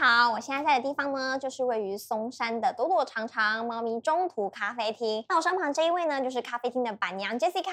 [0.00, 5.24] 好，我现在在的地方呢，就是位于松山的躲躲藏藏猫咪中途咖啡厅。
[5.28, 7.72] 那我身旁这一位呢，就是咖啡厅的板娘 Jessica。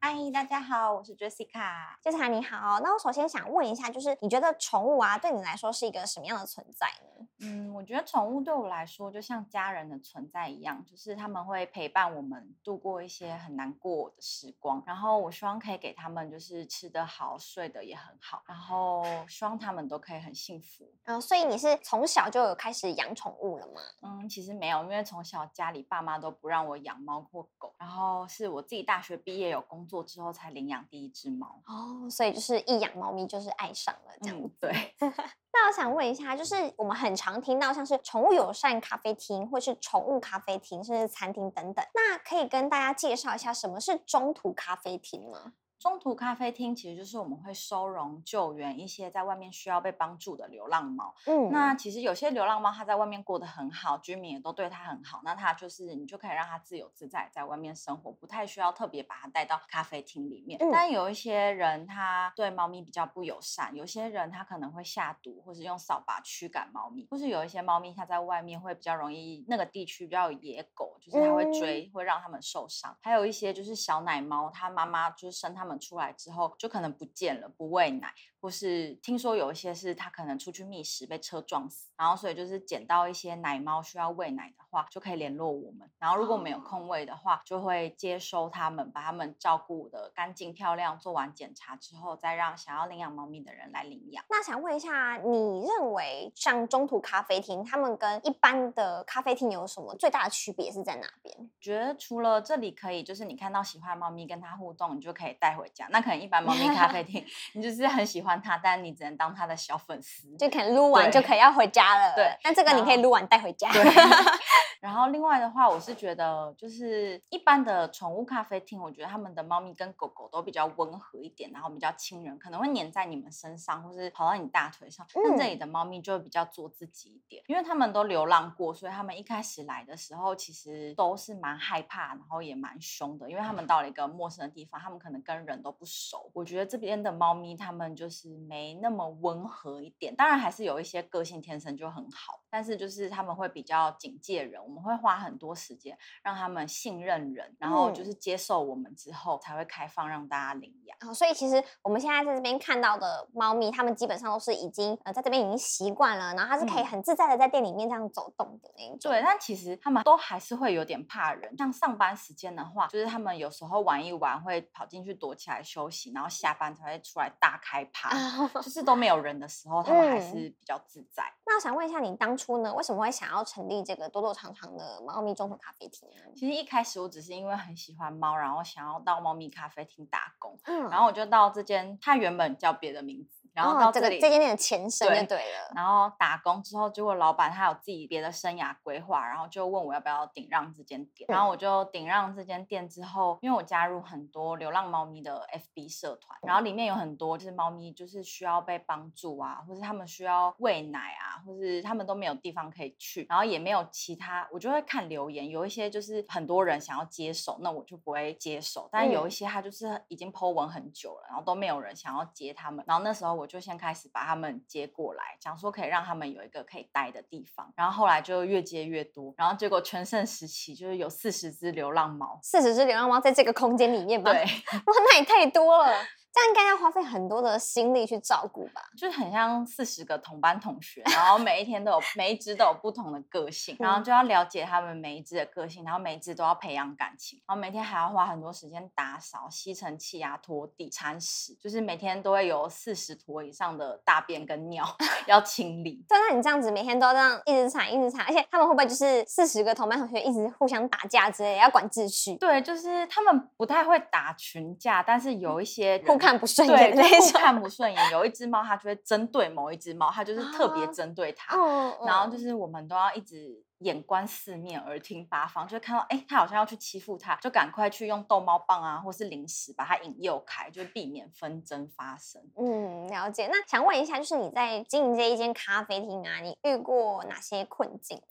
[0.00, 1.94] 嗨，大家好，我是 Jessica。
[2.02, 7.21] Jessica 你好，那我首先想问一下，就是你觉得宠物啊，对你来说是一个什么样的存在呢？
[7.42, 14.82] 嗯，我觉得宠物对我来说就像家人的存在一样，就是他们会陪伴我们度过一些很难过的时光。
[14.86, 20.88] 然后我希望可以给他们就是吃得好、睡得也很好，然后希望他们都可以很幸福。
[21.04, 23.80] 嗯、所以你是从小就有开始养宠物了吗？
[24.02, 31.60] 嗯，其实没有，因为从小家里爸妈都不让我养猫或狗，然后是我自己大学毕业有工作之后才领养第一只猫。
[31.66, 34.46] 哦，所以就是一养猫咪就是爱上了这样子。
[34.46, 34.94] 嗯，对。
[35.52, 41.84] 那我想问一下，就是我们很常听到像是宠物友善咖啡厅，或是宠物咖啡厅，甚至餐厅等等。
[41.94, 45.52] 那可以跟大家介绍一下什么是中途咖啡厅吗？
[45.82, 51.12] 中途咖啡厅其实就是我们会收容救援一些在外面需要被帮助的流浪猫。
[51.26, 60.56] 嗯那其实有些流浪猫它在外面过得很好，居民也都对它很好，那它就是你就可以让它自由自在在外面生活，不太需要特别把它带到咖啡厅里面。
[60.62, 72.96] 嗯但有一些人他对猫咪比较不友善，有些人他可能会下毒，或是用扫把驱赶猫咪，或是有一些猫咪它在外面会比较容易那个地区比较有野狗，就是它会追，会让它们受伤。
[73.02, 78.14] 还有一些就是小奶猫，它妈妈就是生它们出来之后就可能不见了，不喂奶。
[78.42, 85.88] 或是听说有一些是它可能出去觅食被车撞死，然后所以就是捡到一些奶猫需要喂奶的话，就可以联络我们。
[86.00, 94.24] 然后如果没有哦空位的话，就会接收它们，把它们照顾的干净漂亮，做完检查之后，再让想要领养猫咪的人来领养。
[94.28, 101.48] 那想问一下，你认为像中途咖啡厅，他们跟一般的咖啡厅有什么最大的区别是在哪边？
[101.60, 105.86] 觉得除了这里可以，就是你看到喜欢的猫咪跟它互动，你就可以带回家。
[105.90, 110.36] 那可能一般猫咪咖啡厅， 你就是很喜欢它，但你只能当它的小粉丝。
[110.36, 112.14] 就可能撸完就可以要回家了。
[112.14, 113.70] 对，那这个你可以撸完带回家。
[113.72, 113.82] 对，
[114.80, 125.06] 然后另外的话，我是觉得就是一般的宠物咖啡厅，我觉得他们的猫咪跟狗狗都比较温和一点，然后比较亲人，可能会黏在你们身上，或是跑到你大腿上。
[125.14, 136.30] 但这里的猫咪就会比较做自己一点，因为他们都流浪过，所以他们一开始来的时候其实都是蛮害怕，然后也蛮凶的，因为他们到了一个陌生的地方，他们可能跟人都不熟。
[136.34, 150.96] 我觉得这边的猫咪它们就是没那么温和一点，当然还是有一些个性天生就很好，但是就是他们会比较警戒人，我们会花很多时间让他们信任人，然后就嗯是接受我们之后才会开放让大家领养。
[151.08, 159.10] 哦，所以其实我们现在在这边看到的猫咪，它们基本上都是已经呃在这边已经习惯了，然后它是可以嗯很自在的在店里面这样走动的那一种。
[159.10, 161.56] 对，但其实他们都还是会有点怕人。
[161.56, 168.11] 像上班时间的话，就是他们有时候玩一玩会跑进去躲起来休息，然后下班才会出来大开趴。
[168.12, 171.24] 啊，就是都没有人的时候，他们还嗯是比较自在。
[171.46, 176.32] 那我想问一下，你当初呢为什么会想要成立这个多多长长的猫咪中途咖啡厅呢？
[176.34, 185.72] 其实一开始我只是因为很喜欢猫，然后想要到猫咪咖啡厅打工，嗯然后我就到这间，它原本叫别的名字，然后哦这到这里，个这间店的前身就对对了。
[185.74, 209.30] 然后打工之后，结果老板他有自己别的生涯规划，然后就问我要不要顶让这间店，然后我就顶让这间店之后，因为我加入很多流浪猫咪的 FB 社团，然后里面有很多就是猫咪就是需要被帮助啊，或是他们需要喂奶啊，或是他们都没有地方可以去，然后也没有其他，我就会看留言，有一些就是很多人想要接手，那我就不会接手，但有一嗯。
[209.32, 224.30] 些他就是已经 Po 文很久了，然后都没有人想要接他们，然后那时候我就先开始把他们接过来，想说可以让他们有一个可以待的地方，然后后来就越接越多，然后结果全盛时期就是有四十只流浪猫，四十只流浪猫在这个空间里面吗？
[224.32, 224.46] 对，哇，
[224.86, 225.92] 那也太多了，
[226.32, 228.82] 这样应该要花费很多的心力去照顾吧？
[228.96, 244.86] 就是很像四十个同班同学，然后每一天都有每一只都有不同的个性，然后嗯就要了解他们每一只的个性，然后每一只都要培养感情，然后每天还要花很多时间打扫、吸尘器啊、拖地、铲屎，就是每天都会有四十坨以上的大便跟尿
[245.26, 246.02] 要清理。
[246.08, 257.32] 对，那你这样子每天都这样一直铲一直铲，而且他们会不会就是四十个同班同学一直互相打架之类，要管秩序，对，就是他们不太会打群架，但是有一些看不顺，眼的那种？
[257.40, 258.10] 看不顺眼。
[258.12, 261.56] 有一只猫，它就会针对某一只猫，它就是特别啊针对它。
[261.56, 272.42] 嗯然后就是是我们都要一直眼观四面，耳听八方，就会看到哎，他好像要去欺负他，就赶快去用逗猫棒啊，或是零食把他引诱开，就避免纷争发生。
[272.56, 273.48] 嗯，了解。
[273.48, 278.24] 那想问一下，就是你在经营这一间咖啡厅啊，你遇过哪些困境呢？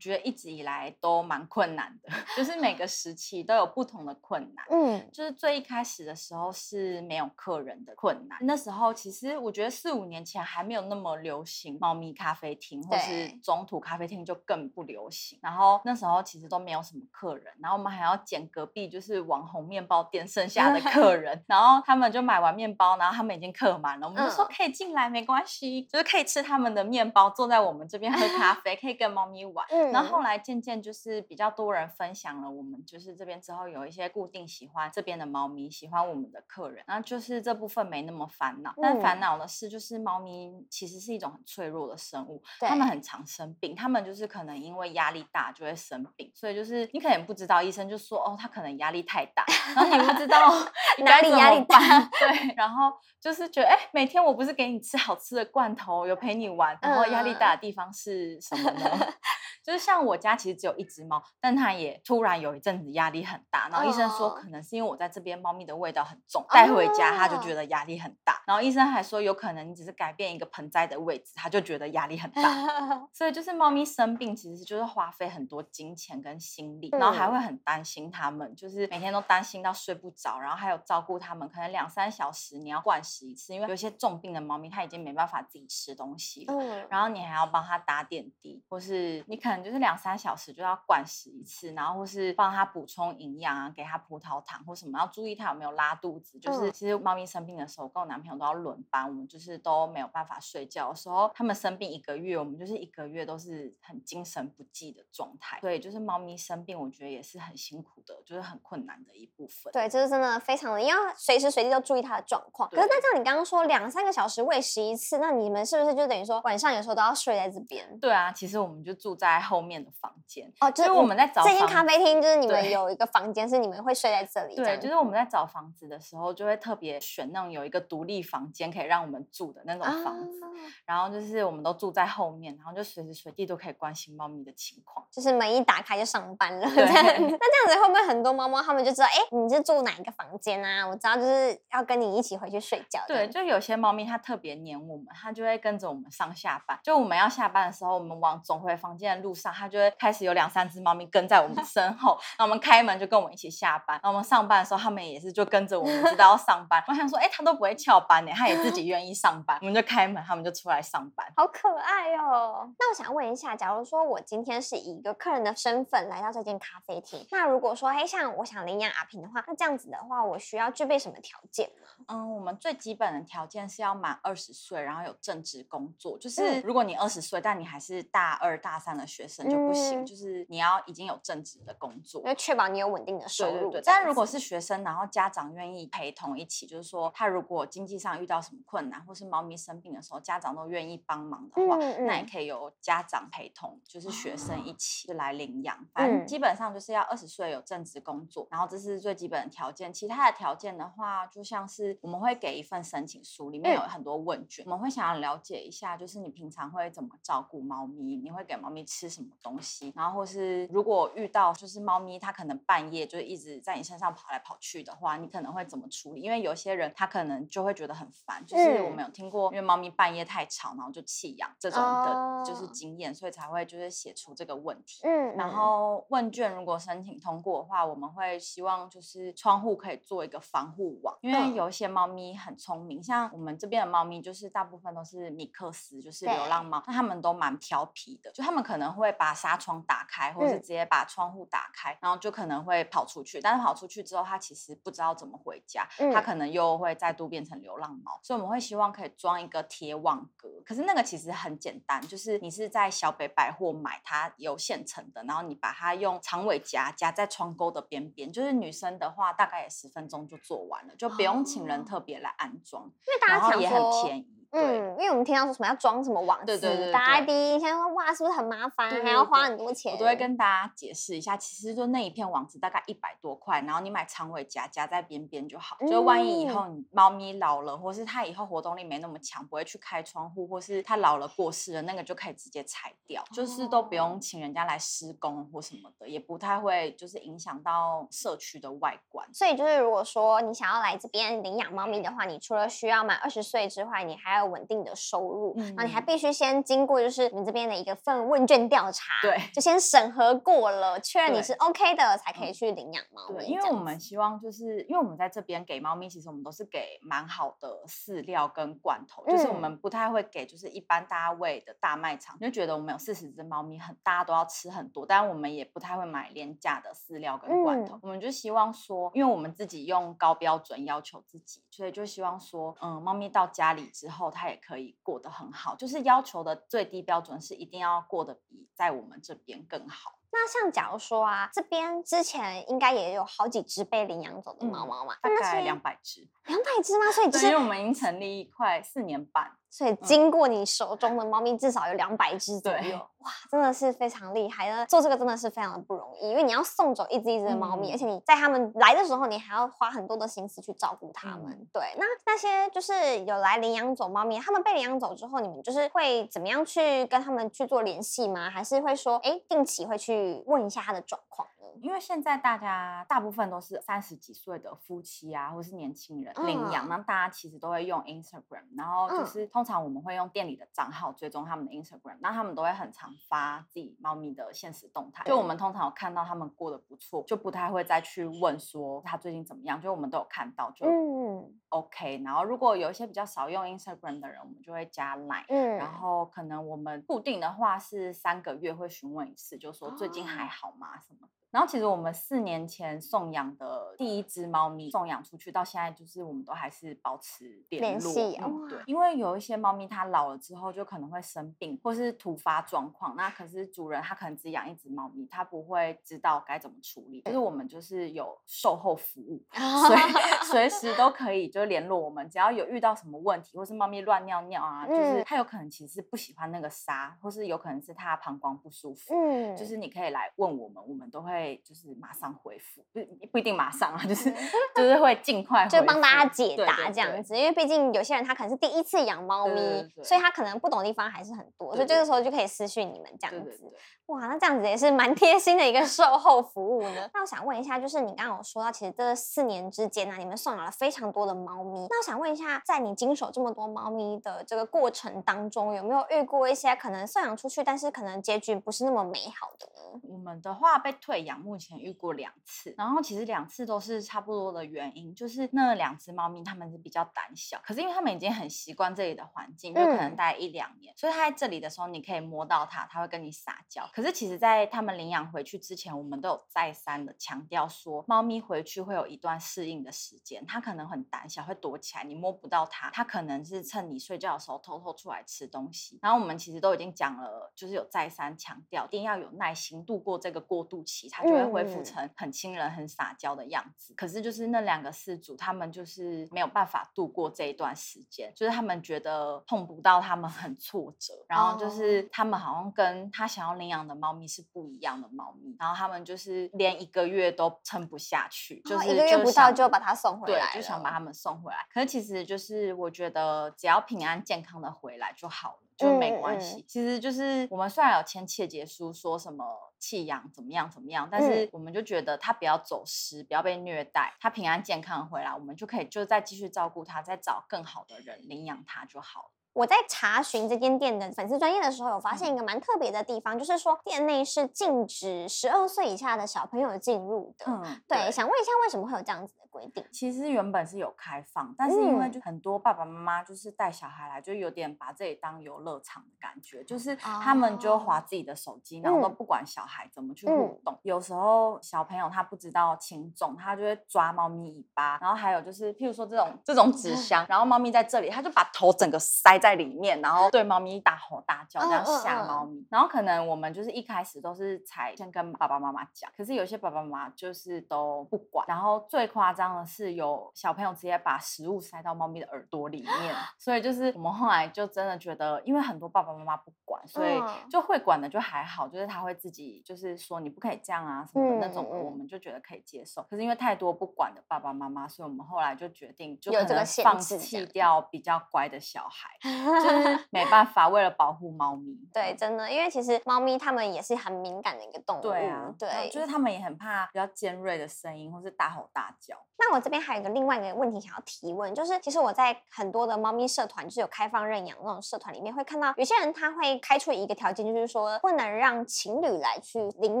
[0.00, 4.66] 觉得一直以来都蛮困难的， 就是每个时期都有不同的困难。
[4.70, 15.38] 嗯，就是最一开始的时候是没有客人的困难，那时候其实我觉得四五年前还没有那么流行猫咪咖啡厅或是中途咖啡厅就更不流行。
[15.42, 29.66] 然后那时候其实都没有什么客人，然后我们还要捡隔壁就是网红面包店剩下的客 人，然后他们就买完面包，然后他们已经客满了，我们就说嗯可以进来没关系，就是可以吃他们的面包，坐在我们这边喝咖啡，可以跟猫咪玩。
[29.70, 38.74] 嗯然后后来渐渐就是比较多人分享了我们就是这边之后有一些固定喜欢这边的猫咪，喜欢我们的客人，然后就是这部分没那么烦恼。
[38.80, 49.44] 但嗯烦恼的是，就是猫咪其实是一种很脆弱的生物，对它们很常生病，它们就是可能因为压力大就会生病，所以就是你可能不知道，医生就说哦，他可能压力太大，
[49.74, 50.52] 然后你不知道
[50.98, 51.78] 你哪里压力大，
[52.18, 58.80] 对，然后就是觉得哎，每天我不是给你吃好吃的罐头，有陪你玩，然后压力大的地方是什么呢？
[59.66, 72.42] 就是像我家其实只有一只猫，但它也突然有一阵子压力很大，然后医生说哦可能是因为我在这边猫咪的味道很重，带回家它就哦觉得压力很大，然后医生还说有可能你只是改变一个盆栽的位置，它就觉得压力很大。
[73.12, 86.54] 所以就是猫咪生病，其实就是花费很多金钱跟心力，然后还会很担心它们，就是每天都担心到睡不着，然后还有照顾它们，可能两三小时你要灌食一次，因为有些重病的猫咪它已经没办法自己吃东西了。
[86.54, 96.38] 嗯，然后你还要帮它打点滴，或是你可能就是两三小时就要灌食一次，然后或是帮它补充营养啊，给它葡萄糖或什么，要注意它有没有拉肚子。
[96.38, 105.58] 就是嗯其实猫咪生病的时候，跟我男朋友都要轮班，我们就是都没有办法睡觉的时候，他们生病一个月，我们就是一个月都是很精神不济的状态。
[105.60, 109.72] 对就是猫咪生病，我觉得也是很辛苦的，就是很困难的一部分。
[109.72, 112.68] 对，这是真的非常的，因为要随时随地都注意它的状况。
[112.70, 117.98] 可是那这样，你刚刚说两三个小时喂食一次，那你们是不是就等于说晚上有时候都要睡在这边？
[118.00, 130.44] 对啊，其实我们就住在后面的房间，哦，就就是我们在找这间咖啡厅，就是你们有一个房间是你们会睡在这里，这对，就是我们在找房子的时候，就会特别选那种有一个独立房间可以让我们住的那种房子。
[130.44, 130.50] 啊
[130.84, 135.04] 然后就是我们都住在后面，然后就随时随地都可以关心猫咪的情况。
[135.10, 136.60] 就是门一打开就上班了。
[136.66, 140.86] 那这样子会不会很多猫猫他们就知道，哎，你是住哪一个房间啊？
[140.86, 143.00] 我知道就是要跟你一起回去睡觉。
[143.06, 146.78] 对，就有些猫咪它特别黏我们，它就会跟着我们上下班。
[146.82, 152.18] 就我们要下班的时候，我们往总回房间的路上，他就会开始有两三只猫咪跟在我们身后。
[152.38, 154.00] 那我们开门就跟我们一起下班。
[154.02, 156.82] 那我们上班的时候，他们也是就跟着我们，知道要上班。
[156.88, 159.56] 我想说，哎，他都不会翘班呢，他也自己愿意上班。
[159.60, 161.26] 我们就开门，他们就出来上班。
[161.36, 162.68] 好可爱哦！
[162.78, 172.04] 那我想问一下，假如说我今天是以一个客人的身份来到这间咖啡厅，那如果说，哎，像我想领养阿平的话，那这样子的话，我需要具备什么条件呢？
[172.08, 176.18] 嗯，我们最基本的条件是要满二十岁，然后有正职工作。
[176.18, 182.34] 就是嗯如果你二十岁，但你还是大二、大三的学生就不行，嗯就是你要已经有正职的工作要。
[182.36, 183.52] 确保你有稳定的收入。
[183.52, 195.76] 对对对，但如果是学生，然后家长愿意陪同一起，就是说他如果经济上遇到什么困难，或是猫咪生病的时候，家长都愿意帮忙的话，那也可以由家长陪同，就是学生一起来领养。
[195.92, 199.92] 反正嗯基本上就是要二十岁有正职工作，然后这是最基本的条件。
[199.92, 216.22] 其他的条件的话，就像是我们会给一份申请书，里面有嗯很多问卷，我们会想要了解一下，就是你平常会怎么照顾猫咪，你会给猫咪吃什么东西，然后或是如果遇到就是猫咪它可能半夜就一直在你身上跑来跑去的话，你可能会怎么处理？
[216.22, 218.96] 因为有些人他可能就会觉得很烦，就是我嗯。
[218.96, 222.70] 们有听过，因为猫咪半夜太吵，然后就弃养这种的，就是哦。
[222.72, 225.00] 经验，所以才会就是写出这个问题。
[225.04, 225.54] 嗯，然嗯。
[225.54, 231.54] 后问卷如果申请通过的话，我们会希望就是窗户可以做一个防护网，因为嗯。
[231.54, 240.62] 有一些猫咪很聪明，像我们这边的猫咪就是大部分都是米克斯，就是流浪猫，那它们都蛮调皮的，就它们可能会把纱窗打开，或是嗯。
[240.66, 246.22] 直接把窗户打开，然后就可能会跑出去，但是跑出去之后，它其实不知道怎么回家，它嗯。
[246.24, 261.84] 可能又会再度变成流浪猫，所以我们会希望可以装一个铁网格，可是那个其实很简单，就是你是在小北百货买，它有现成的，然后你把它用长尾夹夹在窗钩的边边，就是女生的话大概也十分钟就做完了，就不用请人哦。
[261.86, 264.35] 特别来安装，因为大家想然后也很便宜。
[264.56, 269.92] 对，嗯，因为我们听到说什么要装什么网丝，对对对大家对第一印象说哇，是不是很麻烦，还要花很多钱？
[269.92, 275.76] 我都会跟大家解释一下，其实就那一片网子大概一百多块，然后你买长尾夹夹在边边就好。
[275.86, 289.26] 就万一以嗯后你猫咪老了，或是它以后活动力没那么强，不会去开窗户，或是它老了过世了，那个就可以直接拆掉，就是都不哦用请人家来施工或什么的，也不太会就是影响到社区的外观。
[289.34, 295.66] 所以就是，如果说你想要来这边领养猫咪的话，你除了需要满二十岁之外，你还要稳定的收入，嗯。
[295.76, 299.36] 然后你还必须先经过就是你们这边的一个份问卷调查，对。
[299.52, 303.38] 就先审核过了，确认你是 OK 的，才可以嗯去领养猫咪。
[303.38, 318.00] 对，因为我们希望就是因为我们在这边给猫咪，其实我们都是给蛮好的饲料跟罐头，就是我嗯们不太会给就是一般大家喂的大卖场，就觉得我们有四十只猫咪很大家都要吃很多，但我们也不太会买廉价的饲料跟罐头，嗯。
[318.02, 330.18] 我们就希望说，因为我们自己用高标准要求自己，所以就希望说，嗯，猫咪到家里之后，它也可以过得很好，就是要求的最低标准是一定要过得比在我们这边更好。
[330.32, 337.10] 那像假如说啊，这边之前应该也有好几只被领养走的猫嗯猫嘛，大概些两百只，两百只吗？
[337.10, 344.86] 所以就对，因为我们已经成立快四年半，所以经过你手中的猫咪至少有两百只左右，哇，真的是非常厉害的。
[344.86, 351.50] 做这个真的是非常的不容易，因为你要送走一只一只的猫咪，嗯而且你在它们来的时候，你还要花很多的心思去照顾它们。
[351.50, 358.48] 嗯对，那那些就是有来领养走猫咪，它们被领养走之后，你们就是会怎么样去跟他们去做联系吗？
[358.48, 361.80] 还是会说，哎，定期会去问一下它的状况呢？
[361.82, 366.88] 因为现在大家大部分都是三十几岁的夫妻啊，或是年轻人领养，嗯。
[366.88, 369.26] 那大家其实都会用 Instagram，然后就嗯。
[369.26, 381.54] 是通常我们会用店里的账号追踪他们的 Instagram，那他们都会很常发自己猫咪的现实动态，就我们通常有看到他们过得不错，就不太会再去问说他最近怎么样，就我们都有看到就嗯。
[381.68, 385.44] OK，然后如果有一些比较少用 Instagram 的人，我们就会加 Line。
[385.48, 390.50] 嗯，然后可能我们固定的话是三个月会询问一次，就说最近还哦。
[390.56, 391.28] 好吗什么的。
[391.56, 397.98] 然后其实我们四年前送养的第一只猫咪送养出去到现在，就是我们都还是保持联。
[397.98, 398.36] 系
[398.68, 407.22] 对，因为有一些猫咪它老了之后就可能会生病或是突发状况，那可是主人他可能只养一只猫咪，他不会知道该怎么处理。
[407.22, 409.42] 就是我们就是有售后服务，
[409.86, 410.00] 所以
[410.52, 423.00] 随时都可以就联络我们，只要有遇到什么问题，或是猫咪乱尿尿啊，就是嗯它有可能其实是不喜欢那个沙，或是有可能是它膀胱不舒服，嗯，就是你可以来问我们，我们都会就是马上回复，不
[423.32, 424.32] 不一定马上啊，就是
[424.74, 433.72] 就是会尽快回就帮大家解答这样子，因为毕竟有些人他可能是第一次养猫咪，所以他可能不懂的地方还是很多，所以这个时候就可以私讯你们这样子。
[434.06, 437.10] 哇，那这样子也是蛮贴心的一个售后服务呢。
[437.12, 441.86] 那我想问一下，就是你刚刚有说到，其实这四年之间呢、你们送养了非常多的猫咪。
[441.90, 450.00] 那我想问一下，在你经手这么多猫咪的这个过程当中，有没有遇过一些可能送养出去，但是可能结局不是那么美好的呢？
[450.04, 463.82] 我们的话被退养，目前遇过两次，然后其实两次都是差不多的原因，就是那两只猫咪它们是比较胆小，可是因为它们已经很习惯这里的环境，就可能嗯待一两年，所以它在这里的时候，你可以摸到它，它会跟你撒娇。
[463.96, 475.98] 可是其实，在他们领养回去之前，我们都有再三的强调说，猫咪回去会有一段适应的时间，它可能很胆小，会躲起来，你摸不到它，它可能是趁你睡觉的时候偷偷出来吃东西。
[476.02, 483.94] 然后我们其实都已经讲了，就是有再三强调，一定要有耐心度过这个过渡期，它就会恢复嗯成很亲人、很撒娇的样子。
[483.94, 501.66] 可是就是那两个事主，他们就是没有办法度过这一段时间，就是他们觉得碰不到他们很挫折，然后就是哦他们好像跟他想要领养的猫咪是不一样的猫咪，然后他们就是连一个月都撑不下去，就是哦一个月不到就把它送回对来，就想把它们送回来。
[501.72, 505.58] 可是其实就是我觉得只要平安健康的回来就好了。
[505.76, 509.44] 就没嗯嗯关系，其实就是我们虽然有签切结书，说什么
[509.78, 519.30] 弃养怎么样怎么样，但是嗯我们就觉得它不要走失，不要被虐待，它平安健康地回来，我们就可以就再继续照顾它，再找更好的人领养它就好了。
[519.56, 527.46] 我在查询这间店的粉丝专业的时候，有发现一个蛮特别的地方，就是说店内是禁止十二岁以下的小朋友进入的。
[527.46, 529.82] 嗯，对，想问一下，为什么会有这样子的规定？
[529.90, 540.78] 其实原本是有开放，但是因为嗯就很多爸爸妈妈就是带小孩来，就有点把这里当游乐场的感觉，就是他们就划哦自己的手机，然后都嗯不管小孩怎么去嗯互动。
[540.82, 552.66] 有时候小朋友他不知道轻重，他就会抓猫咪尾巴，然后还有就是譬如说这种这种纸箱， 然后猫咪在这里，他就把头整个塞在里面，然后对猫咪大吼大叫，这样吓嗯猫咪。
[552.70, 558.44] 然后可能我们就是一开始都是才先跟爸爸妈妈讲，可是有些爸爸妈妈就是都不管。
[558.48, 573.02] 然后最夸张的是有小朋友直接把食物塞到猫咪的耳朵里面，所以就是我们后来就真的觉得，因为很多爸爸妈妈不管，所以嗯就会管的就还好，就是他会自己就是说你不可以这样啊什么的那种我们就觉得可以接受。
[573.02, 579.10] 可是因为太多不管的爸爸妈妈，所以我们后来就决定就可能放弃掉比较乖的小孩。
[579.62, 581.76] 就是没办法，为了保护猫咪。
[581.92, 585.02] 对，真的，因为其实猫咪它们也是很敏感的一个动物。
[585.02, 589.16] 对啊，对，就是它们也很怕比较尖锐的声音，或是大吼大叫。
[589.38, 600.00] 那我这边还有一个另外一个问题想要提问，就是其实我在很多的猫咪社团，就是有开放认养那种社团里面，会看到有些人他会开出一个条件，就是说不能让情侣来去领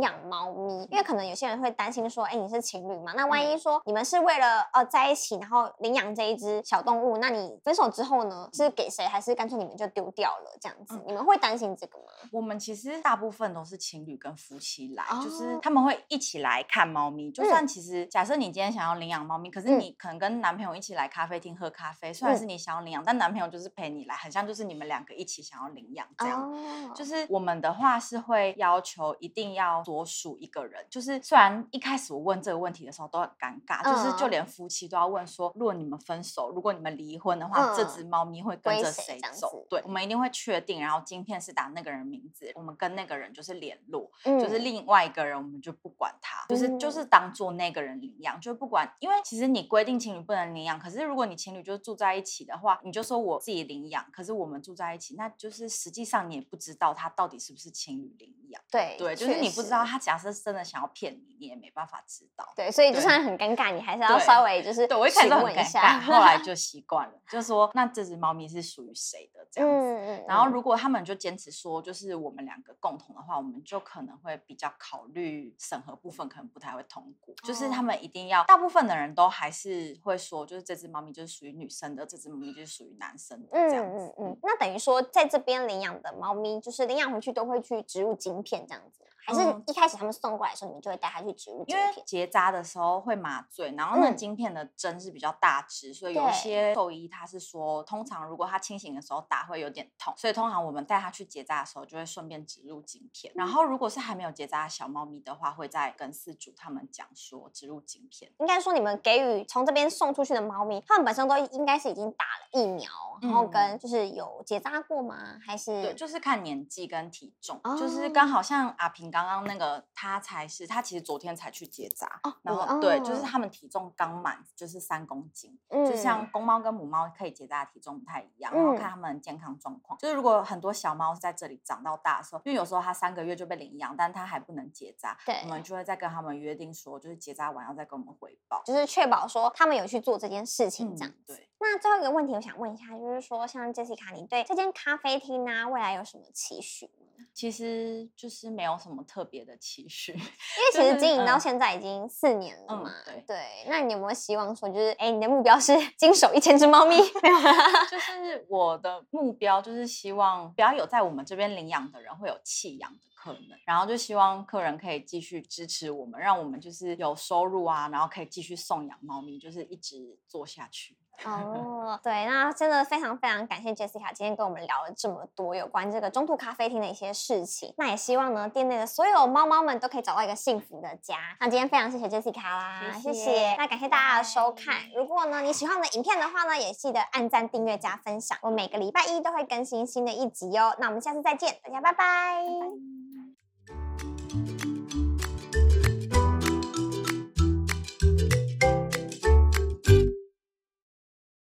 [0.00, 11.02] 养猫咪，因为可能有些人会担心说，哎，你是情侣嘛，那万一说你们是为了呃在一起，然后领养这一只小动物，那你分手之后呢，是给谁，还是干脆你们就丢掉了这样子？
[11.06, 12.04] 你们会担心这个吗？
[12.30, 17.30] 我们其实大部分都是情侣跟夫妻来，就是他们会一起来看猫咪。
[17.30, 26.94] 就算其实假设你今天想要领养猫咪，可是你可能跟男朋友一起来咖啡厅喝咖啡，虽然是你想要领养，但男朋友就是陪你来，很像就是你们两个一起想要领养这样。
[26.94, 39.66] 就是我们的话是会要求一定要所属一个人，就是虽然一开始我问这个问题的时候都很尴尬，就是就连夫妻都要问说，如果你们分手，如果你们离婚的话，这只猫咪会跟着谁走？
[39.68, 58.62] 对，我们一定会确定，然后晶片是打那个人名字，我们跟那个人就是联络，就是另外一个人我们就不管他，就是就是当做那个人领养，就不管，因为其实你规定情侣不能领养，可是如果你情侣就住在一起的话，你就说我自己领养，可是我们住在一起，那就是实际上你也不知道他到底是不是情侣领养。
[58.70, 62.46] 对对，就是你不知道他假设真的想要骗你，你也没办法知道。
[62.56, 70.24] 对，所以就算很尴尬，你还是要稍微就是对我一开始很尴尬，后来 就习惯了，就说那这只猫咪是属于谁的这样子。
[70.26, 84.06] 然后如果他们就坚持说就是我们两个共同的话，我们就可能会比较考虑审核部分可能不太会通过，就是他们一定要大部分的人都还是会说，就是这只猫咪就是属于女生的，这只猫咪就是属于男生的这样子。
[84.06, 84.38] 嗯嗯嗯。
[84.42, 89.04] 那等于说在这边领养的猫咪，就是领养回去都会去植入晶片这样子。
[89.26, 92.06] 还是一开始他们送过来的时候，你们就会带它去植入晶片。
[92.06, 103.32] 结扎的时候会麻醉，然后那晶片的针是比较大支，所以有些兽医他是说，通常如果他清醒的时候打会有点痛，所以通常我们带他去结扎的时候就会顺便植入晶片。
[103.34, 108.30] 然后如果是还没有结扎的小猫咪的话，会再跟饲主他们讲说植入晶片。
[108.38, 112.88] 应该说你们给予从这边送出去的猫咪，它们本身都应该是已经打了疫苗，
[113.20, 115.38] 然后跟就是有结扎过吗？
[115.44, 119.84] 还是对，就是看年纪跟体重，就是刚好像阿平刚刚那个。
[119.98, 129.98] 他才是，他其实昨天才去结扎，然后对，就是他们体重刚满，就是三公斤，就像公猫跟母猫可以结扎的体重不太一样，然后看他们健康状况。
[129.98, 141.14] 就是如果很多小猫在这里长到大的时候，因为有时候它三个月就被领养，但它还不能结扎，对，我们就会再跟他们约定说，就是结扎完要再跟我们汇报，就是确保说他们有去做这件事情这样。
[141.26, 141.48] 对。
[141.58, 146.90] 那最后一个问题，我想问一下，就是说像 Jessica，你对这间咖啡厅呢，未来有什么期许？
[147.32, 152.90] 其实就是没有什么特别的期许，因为其实经营到现在已经四年了嘛。
[153.04, 156.96] 对对，那你有没有希望说，就是哎，你的目标是 经手一千只猫咪？
[157.90, 170.96] 就是我的目标就是希望不要有在我们这边领养的人会有弃养的可能，然后就希望客人可以继续支持我们，让我们就是有收入啊，然后可以继续送养猫咪，就是一直做下去。
[171.24, 177.72] 哦，对，那真的非常非常感谢 Jessica 今天跟我们聊了这么多有关这个中途咖啡厅的一些事情。
[177.78, 181.16] 那也希望呢，店内的所有猫猫们都可以找到一个幸福的家。
[181.40, 183.54] 那今天非常谢谢 Jessica 啦，谢谢。
[183.56, 184.90] 那感谢大家的收看。
[184.94, 188.36] 如果呢你喜欢我的影片的话呢，也记得按赞、订阅、加分享。
[188.42, 190.76] 我每个礼拜一都会更新新的一集哦。
[190.78, 193.15] 那我们下次再见，大家拜拜。